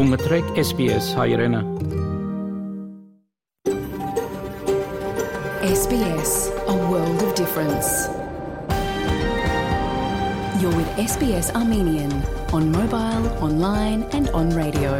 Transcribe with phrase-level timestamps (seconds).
[0.00, 1.58] Դու մտրեք SPS հայրենը։
[5.68, 6.32] SBS,
[6.64, 7.90] a world of difference.
[10.62, 12.14] You're with SBS Armenian
[12.56, 14.94] on mobile, online and on radio.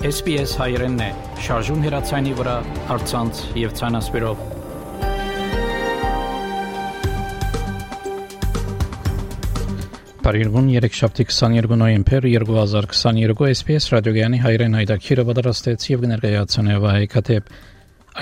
[0.00, 1.10] SPS հայրենն է։
[1.48, 2.56] Շարժուն հեռացանի վրա,
[2.88, 4.53] հարցանց եւ ցանասպիրով։
[10.25, 17.51] Բարիգուն 3-7 նոյեմբեր 2022 SPS ռադիոգյանի հայրեն հայտակիրը պատրաստեց եւ ներկայացնե վայեկատեպ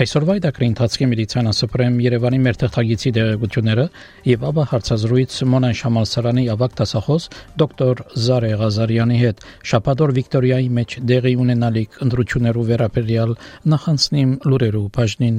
[0.04, 3.86] Այսօրվա դակրի ընթացքի մեդիցինա սպրեմ Երևանի մեր թղթագիտի դեղեցությունները
[4.34, 7.28] եւ ապա հարցազրույց Մոնան Շամալսարանի ավակ դասախոս
[7.64, 13.38] դոկտոր Զարե Ղազարյանի հետ Շապադոր Վիկտորիայի մեջ դեղի ունենալիք ընտրություններով վերաբերյալ
[13.72, 15.38] նախանցնիմ լուրերու բաժնին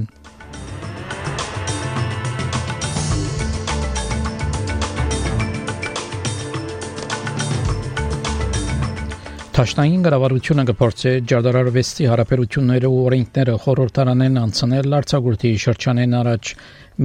[9.55, 16.51] Թաշնային գարավարությունը կփորձի Ջարդարարվեստի հարաբերությունները ու օրենքները խորհրդարանեն անցնել Արցագուրտի շրջանեն առաջ։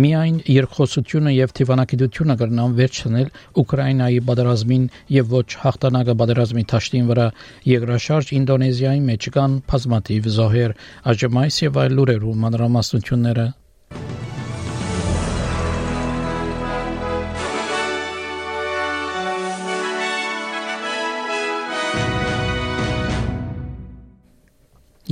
[0.05, 3.30] Միայն երկխոսությունը եւ դիվանագիտությունը կրնան վերջնել
[3.62, 7.28] Ուկրաինայի պատերազմին եւ ոչ հաղթանակը պատերազմի թաշտին վրա
[7.70, 10.77] երկրաշարժ Ինդոնեզիայի մեջ կան բազմաթիվ զոհեր,
[11.14, 13.48] աջմայս եւ այլ լուրերու մանրամասնությունները։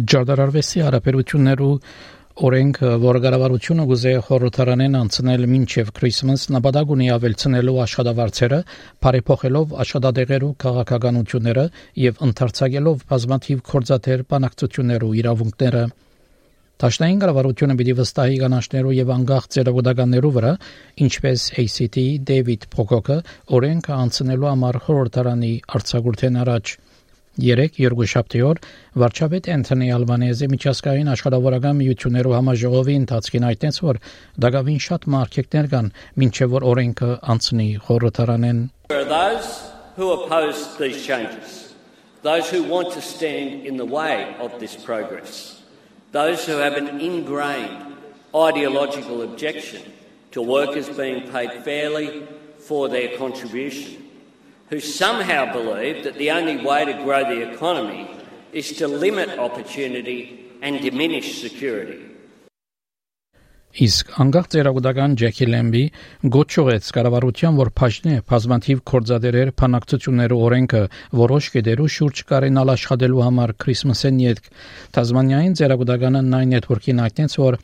[0.08, 1.72] Ջարդարարվեսի հարաբերություններու
[2.48, 8.60] օրենքը, որը կառավարությունը գուզե խորհրդարանեն անցնել մինչև Քրիսմաս, նպատակ ունի ավելցնելու աշխատավարձերը,
[9.04, 11.66] բարեփոխելով աշխատադեղերու քաղաքականությունները
[12.04, 15.84] եւ ընդարձակելով բազմաթիվ կորզաթեր բանակցություններու իրավունքները։
[16.78, 20.52] Տաշնային կառավարությունը պիտի վստահի կանանչներու եւ անկախ ծերագուտականներու վրա,
[21.04, 21.96] ինչպես ACT
[22.32, 23.16] Դեվիդ Փոկոկը
[23.58, 26.78] օրենքը անցնելու համար խորհրդարանի արձակուրդեն առաջ
[27.38, 28.58] 3 երկուշաբթի օր
[28.98, 34.00] վարչապետ Անթոնի Ալբանեզի միջազգային աշխատավորական միություններով համաժողովի ընթացքին այդտենց որ
[34.44, 35.90] դակավին շատ մարկետներ կան
[36.22, 38.64] մինչև որ օրենքը անցնի խորհրդարանեն
[39.12, 39.52] those
[39.98, 41.54] who oppose these changes
[42.26, 45.62] those who want to stand in the way of this progress
[46.10, 47.94] those who have an ingrained
[48.34, 49.86] ideological objection
[50.32, 52.26] to workers being paid fairly
[52.58, 54.07] for their contribution
[54.70, 58.08] who somehow believe that the only way to grow the economy
[58.52, 60.20] is to limit opportunity
[60.62, 62.04] and diminish security.
[63.78, 65.82] Իսկ անկախ ծերագուտական Ջեքի Լեմբի
[66.34, 70.80] գոչուեց կառավարության, որ փաշնի բազմաթիվ կորձադերեր փանակցություններ օրենքը
[71.20, 74.50] որոշ կետերու շուրջ կարենալ աշխատելու համար Քրիսմասեն յետք
[74.98, 77.58] Տազմանիային ծերագուտականը 9 network-ին այդտենց որ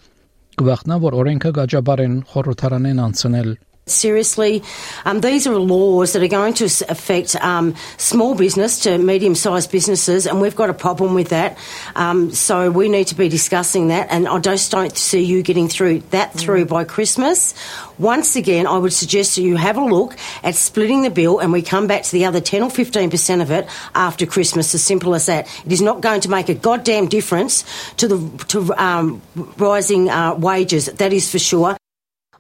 [0.61, 3.51] գվախնա որ օրենքը գաջաբարեն խորհրդարանեն անցնել
[3.87, 4.63] seriously.
[5.05, 9.71] Um, these are laws that are going to affect um, small business to medium sized
[9.71, 11.59] businesses, and we've got a problem with that.
[11.95, 15.69] Um, so we need to be discussing that, and I just don't see you getting
[15.69, 17.55] through that through by Christmas.
[17.99, 21.53] Once again, I would suggest that you have a look at splitting the bill and
[21.53, 25.15] we come back to the other 10 or 15% of it after Christmas, as simple
[25.15, 25.47] as that.
[25.65, 27.65] It is not going to make a goddamn difference
[27.99, 29.23] to the to um,
[29.59, 31.77] rising uh, wages, that is for sure.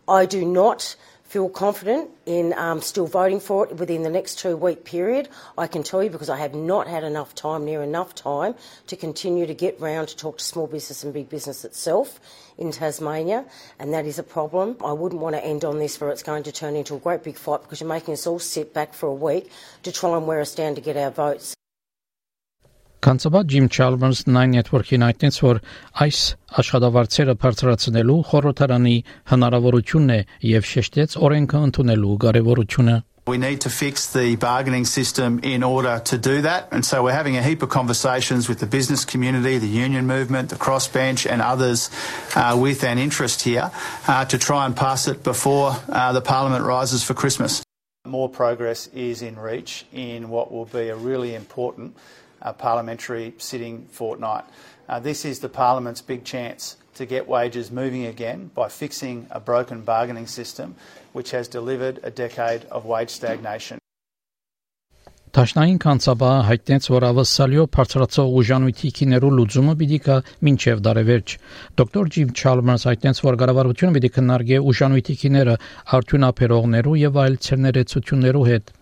[0.08, 0.96] I do not
[1.34, 5.28] feel confident in um, still voting for it within the next two week period.
[5.58, 8.54] I can tell you because I have not had enough time, near enough time,
[8.86, 12.20] to continue to get round to talk to small business and big business itself
[12.56, 13.46] in Tasmania,
[13.80, 14.76] and that is a problem.
[14.84, 17.24] I wouldn't want to end on this where it's going to turn into a great
[17.24, 19.50] big fight because you're making us all sit back for a week
[19.82, 21.56] to try and wear us down to get our votes.
[23.03, 25.59] Կանցաբա Ջիմ Չալմերս 9 Network-ին այդտենց որ
[26.03, 26.17] այս
[26.61, 28.95] աշխատավարձերը բարձրացնելու խորհրդարանի
[29.31, 30.17] հնարավորությունն է
[30.49, 32.97] եւ շեշտեց օրենքը ընդունելու կարեւորությունը
[33.29, 36.67] We need to fix the bargaining system in order to do that.
[36.71, 40.49] And so we're having a heap of conversations with the business community, the union movement,
[40.49, 41.91] the crossbench, and others
[42.35, 43.69] uh, with an interest here
[44.07, 47.61] uh, to try and pass it before uh, the Parliament rises for Christmas.
[48.07, 51.95] More progress is in reach in what will be a really important
[52.44, 54.44] uh, parliamentary sitting fortnight.
[54.88, 59.40] Uh, this is the Parliament's big chance to get wages moving again by fixing a
[59.40, 60.76] broken bargaining system
[61.12, 63.78] which has delivered a decade of wage stagnation.
[65.34, 71.34] Տաշնային կանցաբա հայտնեց, որ ավսալյո բարձրացող ուժանույթի քիներու լուծումը պիտի կա մինչև դարևերջ։
[71.80, 75.56] Դոկտոր Ջիմ Չալմերս հայտնեց, որ կառավարությունը պիտի քննարկի ուժանույթի քիները
[75.98, 78.72] արդյունաբերողներու եւ այլ ցերներեցություններու հետ։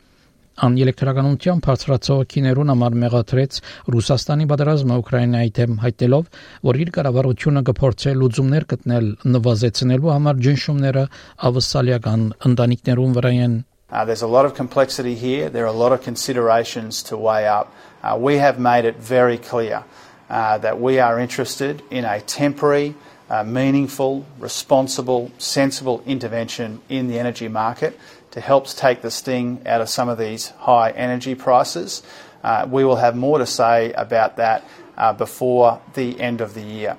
[0.61, 3.59] Ան էլեկտրականության բարձրացող քիներուն համար մեղադրեց
[3.95, 6.27] Ռուսաստանի պատերազմը Ուկրաինայի դեմ հայտնելով,
[6.69, 11.05] որ իր կառավարությունը կփորձի լուծումներ գտնել նվազեցնելու համար ջնշումները
[11.51, 13.61] ավսալիական ընտանիքներուն վրա են
[13.93, 15.51] Uh, there's a lot of complexity here.
[15.51, 17.75] There are a lot of considerations to weigh up.
[18.03, 19.85] Uh, we have made it very clear
[20.31, 27.09] uh, that we are interested in a temporary, uh, uh, meaningful, responsible, sensible intervention in
[27.09, 27.99] the energy market
[28.31, 32.03] to help take the sting out of some of these high energy prices.
[32.45, 34.63] Uh, we will have more to say about that
[34.99, 36.97] uh, before the end of the year.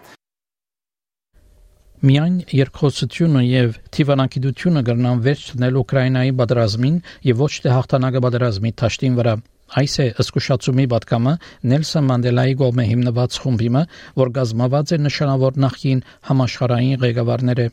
[2.04, 6.98] Միայն երկխոսությունը եւ թիվանագիտությունը կրնան վերջ դնել Ուկրաինայի պատերազմին
[7.30, 9.36] եւ ոչ թե հաղթանակը պատերազմի դաշտին վրա։
[9.74, 11.34] Այս է զսկուշացումի պատկամը
[11.72, 13.84] Նելսոն Մանդելայի գոմե հիմնված խումբիմը,
[14.22, 17.68] որ գազմաված է նշանավոր նախին համաշխարհային ղեկավարները։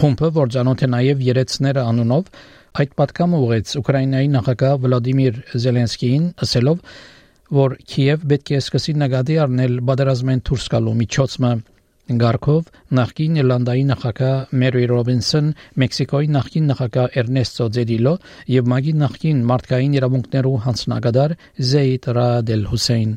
[0.00, 2.30] Խումբը, որ ճանոթ է նաև երեցները անունով,
[2.80, 6.84] այդ պատկամը ուղեց Ուկրաինայի նախագահ Վլադիմիր Զելենսկիին, ասելով,
[7.60, 11.52] որ Կիև պետք է սկսի նկատի առնել պատերազմեն դուրս գալու միջոցը։
[12.09, 15.47] Գարկով նախկին Իռլանդայի նախագահ Մերի Ռոբինսոն,
[15.81, 18.11] Մեքսիկոյի նախկին նախագահ Էրնեստո Ձեդիլո
[18.53, 21.33] եւ Մագի նախկին մարդկային իրավունքներու հանձնագետար
[21.69, 23.15] Զեյդ Ռադ Էլ Հուսեյն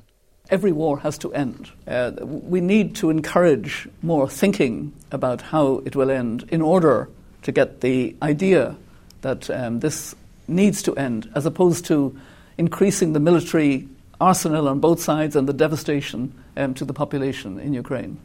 [0.49, 1.69] Every war has to end.
[1.87, 7.11] Uh, we need to encourage more thinking about how it will end in order
[7.43, 8.75] to get the idea
[9.21, 10.15] that um, this
[10.49, 12.17] needs to end, as opposed to
[12.57, 13.87] increasing the military
[14.19, 18.17] arsenal on both sides and the devastation um, to the population in Ukraine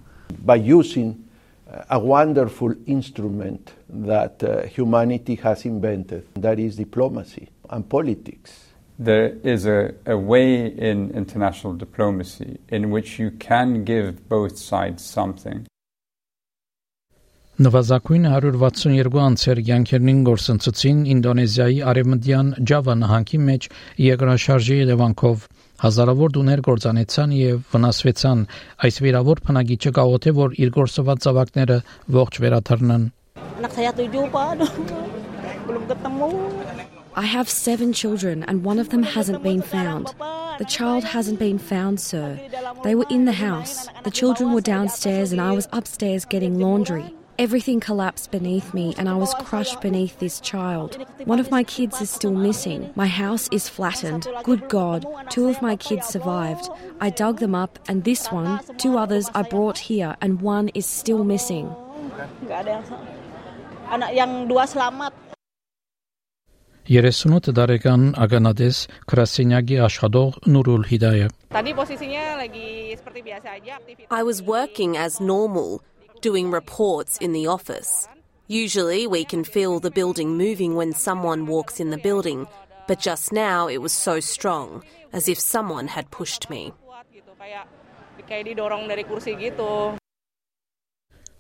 [0.45, 1.25] By using
[1.71, 8.65] uh, a wonderful instrument that uh, humanity has invented that is diplomacy and politics.
[8.99, 15.05] There is a, a way in international diplomacy in which you can give both sides
[15.05, 15.67] something.
[17.59, 23.67] Նվազագույն 162 անցեր յանքերնին գործընծեցին Ինդոնեզիայի արևմտյան Ջավա նահանգի մեջ
[24.05, 25.47] երկրաշարժի հետևանքով
[25.79, 28.41] Հազարավոր դուներ կործանեցան եւ վնասվեցան։
[28.87, 31.77] Այս վիրավոր փնագիչը գաղութ է, որ իր գործված ծավակները
[32.19, 33.05] ողջ վերաթռնան։
[37.19, 40.15] I have seven children and one of them hasn't been found.
[40.59, 42.39] The child hasn't been found, sir.
[42.83, 43.89] They were in the house.
[44.03, 47.07] The children were downstairs and I was upstairs getting laundry.
[47.40, 51.04] Everything collapsed beneath me and I was crushed beneath this child.
[51.26, 52.92] One of my kids is still missing.
[52.96, 54.28] My house is flattened.
[54.44, 56.70] Good God, two of my kids survived.
[57.02, 60.86] I dug them up and this one, two others I brought here and one is
[60.86, 61.74] still missing.
[66.84, 71.28] Երեսունոթ դարեկան ագանադես Քրասենյակի աշխատող Նուրուլ Հիդայե
[74.12, 75.82] I was working as normal
[76.21, 78.09] doing reports in the office.
[78.49, 82.47] Usually, we can feel the building moving when someone walks in the building,
[82.87, 84.83] but just now it was so strong,
[85.13, 86.73] as if someone had pushed me.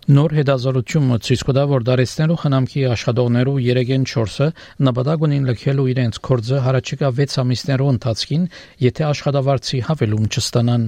[0.08, 4.46] Նոր հետազոտությունը ցույց կտա, որ դարեցներու խնամքի աշխատողներու 3-ին 4-ը
[4.88, 8.46] նպատակ ունին լքելու իրենց կորձը հարաճիկա 6 ամիսներու ընթացքին,
[8.88, 10.86] եթե աշխատավարձի հավելում չստանան։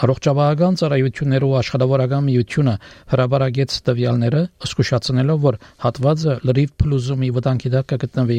[0.00, 2.74] Առողջապահական ծառայություններու աշխատավորական միությունը
[3.12, 8.38] հրաբարագեց տվյալները, զսկուշացնելով, որ հատվածը լրիվ փլուզումի վտանգի տակ կգտնվի։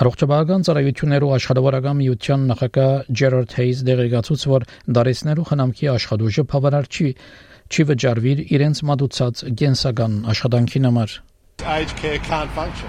[0.00, 2.90] Առողջապահական ծառայություններու աշխատավորական միության նախագահ
[3.20, 4.66] Ջերարդ Հեյզ դեղեկացուց, որ
[4.96, 7.08] դարեսներու խնամքի աշխատուժը բավարար չի
[7.70, 11.16] չի վճարվիր իրենց մատուցած գենսական աշխատանքին համար։
[11.60, 12.88] Aged care can't function.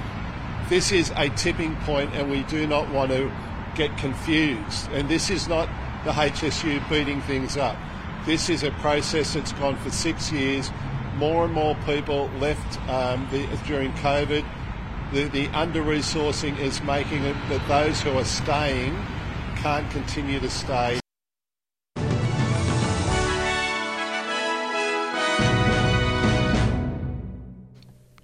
[0.70, 3.30] This is a tipping point and we do not want to
[3.76, 4.88] get confused.
[4.96, 5.68] And this is not
[6.06, 7.78] the HSU beating things up.
[8.26, 10.72] This is a process that's gone for six years.
[11.16, 14.46] More and more people left um, the, during COVID.
[15.12, 18.96] The, the under resourcing is making it that those who are staying
[19.58, 21.01] can't continue to stay.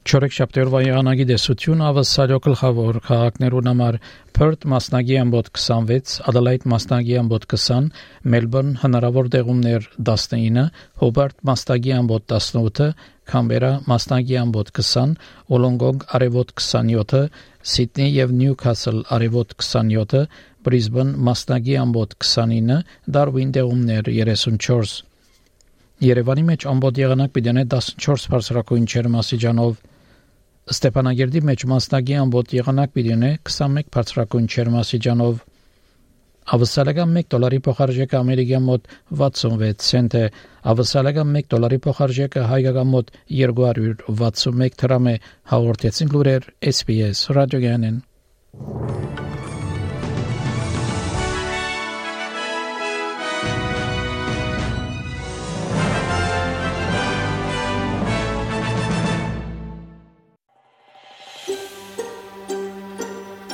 [0.07, 3.95] Չորեք շաբթերվա եղանակի դեսություն ավասարյո գլխավոր քաղաքներուն համար.
[4.37, 7.89] Perth մասնագի ամբոտ 26, Adelaide մասնագի ամբոտ 20,
[8.33, 10.69] Melbourne հնարավոր դեղումներ 19,
[11.01, 12.87] Hobart մասնագի ամբոտ 18,
[13.33, 15.17] Canberra մասնագի ամբոտ 20,
[15.51, 17.27] Wollongong արևոտ 27,
[17.73, 20.23] Sydney եւ Newcastle արևոտ 27,
[20.63, 22.79] Brisbane մասնագի ամբոտ 29,
[23.11, 25.03] Darwin դեղումներ 34
[26.07, 29.77] Երևանի մեջ ամբողջ եղանակ պիտի 14 բարձրակույն չերմասիջանով
[30.72, 35.40] Ստեփանագերդի մեջ մասնագի ամբողջ եղանակ պիտի ունե 21 բարձրակույն չերմասիջանով
[36.54, 38.88] Ավսալական 1 դոլարի փոխարժեքը ամերիկյան մոտ
[39.20, 40.24] 66 سنت է։
[40.72, 45.16] Ավսալական 1 դոլարի փոխարժեքը հայկական մոտ 261 դրամ է։
[45.54, 48.04] Հաղորդեցին լուրեր SPS ռադիոգյանեն։